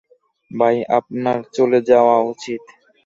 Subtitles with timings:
[0.51, 2.63] তাই আপনার চলে যাওয়া উচিত।